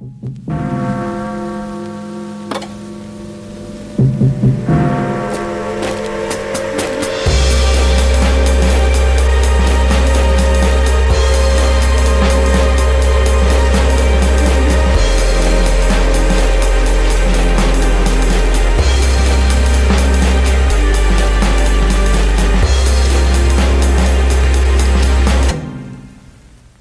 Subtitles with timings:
[0.00, 0.28] Thank
[4.68, 4.77] you.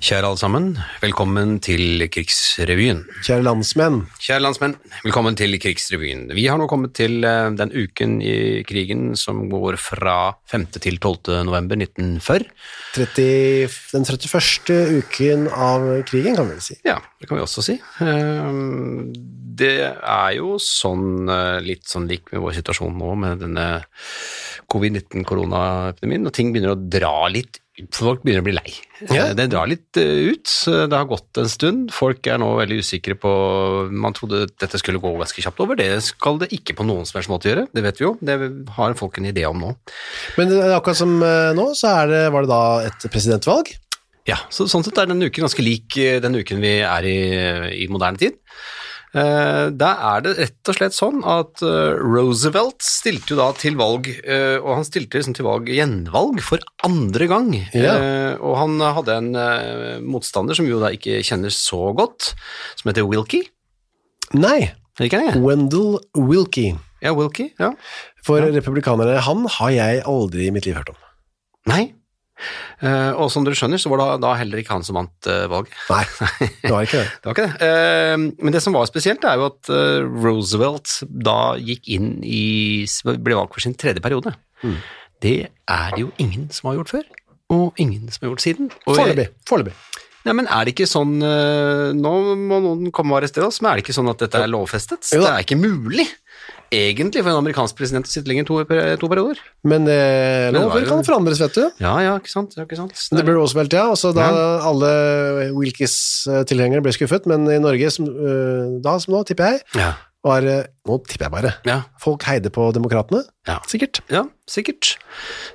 [0.07, 0.67] Kjære alle sammen,
[1.01, 3.01] velkommen til Krigsrevyen.
[3.25, 3.97] Kjære landsmenn.
[4.23, 6.29] Kjære landsmenn, velkommen til Krigsrevyen.
[6.31, 10.15] Vi har nå kommet til eh, den uken i krigen som går fra
[10.47, 10.63] 5.
[10.79, 11.41] til 12.
[11.49, 12.47] november 1940.
[12.95, 14.79] 30, den 31.
[15.01, 16.79] uken av krigen, kan vi vel si.
[16.87, 17.75] Ja, det kan vi også si.
[17.99, 18.53] Eh,
[19.57, 23.81] Det er jo sånn, eh, litt sånn lik med vår situasjon nå med denne
[24.73, 27.61] covid-19-koronaepidemien, og ting begynner å dra litt
[27.93, 28.71] Folk begynner å bli lei.
[29.05, 29.27] Ja.
[29.27, 30.49] Eh, Det drar litt eh, ut.
[30.65, 31.91] Det har gått en stund.
[31.93, 33.29] Folk er nå veldig usikre på
[33.93, 35.77] Man trodde dette skulle gå ganske kjapt over.
[35.77, 37.67] Det skal det ikke på noen som helst måte gjøre.
[37.69, 38.15] Det vet vi jo.
[38.17, 38.39] Det
[38.79, 39.75] har folk en idé om nå.
[40.39, 43.69] Men er akkurat som eh, nå, så det, var det da et presidentvalg.
[44.27, 47.19] Ja, så Sånn sett er denne uken ganske lik eh, den uken vi er i,
[47.85, 48.41] i moderne tid.
[49.15, 53.77] Eh, Da er det rett og slett sånn at eh, Roosevelt stilte jo da til
[53.79, 57.53] valg, eh, og han stilte liksom til valg, gjenvalg for andre gang.
[57.73, 57.95] Ja.
[57.97, 59.31] Eh, Og han hadde en
[60.05, 62.33] motstander som vi jo da ikke kjenner så godt,
[62.75, 63.47] som heter Wilkie.
[64.35, 64.73] Nei?
[65.39, 66.75] Wendell Wilkie.
[67.01, 67.71] Ja, Wilkie, ja.
[68.25, 70.97] For republikanerne, han har jeg aldri i mitt liv hørt om.
[71.69, 71.93] Nei.
[72.81, 75.45] Eh, og som dere skjønner, så var det da heller ikke han som vant eh,
[75.51, 75.73] valget.
[75.89, 76.03] Nei,
[76.61, 77.07] det var ikke det.
[77.21, 77.69] Det var ikke det.
[77.69, 79.71] Eh, Men det som var spesielt, er jo at
[80.27, 84.35] Roosevelt da gikk inn i ble valgt for sin tredje periode.
[84.63, 84.77] Mm.
[85.23, 87.07] Det er det jo ingen som har gjort før,
[87.53, 88.71] og ingen som har gjort siden.
[89.49, 89.73] Foreløpig.
[90.27, 93.71] Nei, men er det ikke sånn eh, Nå må noen komme og arrestere oss, men
[93.71, 95.11] er det ikke sånn at dette er lovfestet?
[95.15, 96.05] Jo Det er ikke mulig,
[96.73, 98.57] egentlig, for en amerikansk president å sitte lenger enn to,
[99.01, 99.39] to perioder.
[99.67, 101.63] Men eh, lover kan forandres, vet du.
[101.83, 102.57] Ja, ja, ikke sant?
[102.59, 102.97] Ja, ikke sant?
[103.13, 103.87] Det ble Roosevelt, ja.
[103.93, 104.27] Og så da
[104.67, 104.91] alle
[105.55, 109.93] Wilkes-tilhengere ble skuffet, men i Norge, som, eh, da som nå, tipper jeg, ja.
[110.29, 111.49] Var eh, Nå tipper jeg bare.
[111.67, 111.81] Ja.
[111.99, 113.57] Folk heide på demokratene, Ja.
[113.67, 113.99] sikkert.
[114.13, 114.93] Ja, sikkert.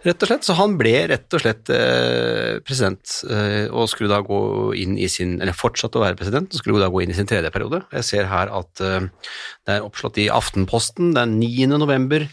[0.05, 0.44] Rett og slett.
[0.44, 4.41] Så han ble rett og slett eh, president, eh, og skulle da gå
[4.77, 7.28] inn i sin Eller fortsatte å være president, og skulle da gå inn i sin
[7.31, 7.81] tredje periode.
[7.97, 9.09] Jeg ser her at eh,
[9.65, 11.71] det er oppslått i Aftenposten den 9.
[11.81, 12.28] november.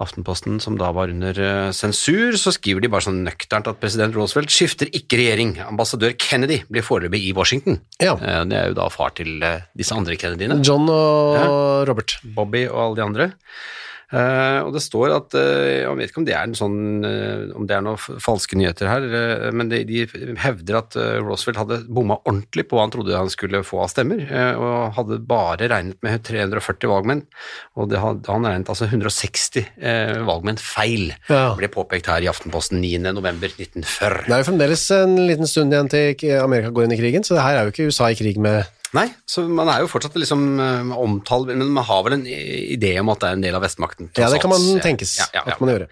[0.00, 4.14] Aftenposten, som da var under eh, sensur, så skriver de bare sånn nøkternt at president
[4.16, 5.52] Roosevelt skifter ikke regjering.
[5.66, 7.76] Ambassadør Kennedy blir foreløpig i Washington.
[8.00, 8.14] Ja.
[8.16, 10.62] Eh, Det er jo da far til eh, disse andre Kennedyene.
[10.64, 12.16] John og Robert.
[12.24, 13.28] Bobby og alle de andre.
[14.12, 17.48] Eh, og det står at uh, Jeg vet ikke om det er en sånn uh,
[17.56, 19.06] om det er noen falske nyheter her,
[19.56, 20.04] men de, de
[20.42, 24.22] hevder at Roosevelt hadde bomma ordentlig på hva han trodde han skulle få av stemmer,
[24.58, 27.22] og hadde bare regnet med 340 valgmenn.
[27.78, 31.12] Og det, han regnet altså 160 eh, valgmenn feil.
[31.30, 31.52] Ja.
[31.58, 34.26] Ble påpekt her i Aftenposten 9.11.1940.
[34.28, 37.38] Det er jo fremdeles en liten stund igjen til Amerika går inn i krigen, så
[37.38, 40.16] det her er jo ikke USA i krig med Nei, så man er jo fortsatt
[40.20, 43.56] liksom eh, omtalt, men man har vel en idé om at det er en del
[43.56, 44.10] av vestmakten.
[44.20, 45.54] Ja, det kan man tenkes Ja, ja, ja.
[45.54, 45.86] at man gjør.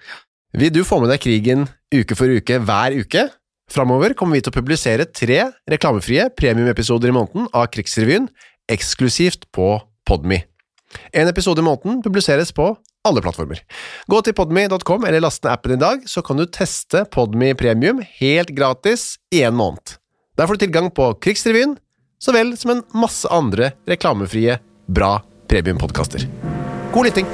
[0.60, 3.28] Vil du få med deg krigen uke for uke hver uke?
[3.70, 8.26] Framover kommer vi til å publisere tre reklamefrie premiumepisoder i måneden av Krigsrevyen,
[8.70, 9.76] eksklusivt på
[10.08, 10.42] Podme.
[11.14, 12.72] En episode i måneden publiseres på
[13.06, 13.62] alle plattformer.
[14.10, 18.02] Gå til podme.com eller last ned appen i dag, så kan du teste Podme Premium
[18.18, 19.94] helt gratis i en måned.
[20.36, 21.78] Der får du tilgang på Krigsrevyen,
[22.22, 26.28] så vel som en masse andre reklamefrie, bra premiumpodkaster.
[26.92, 27.26] God lytting!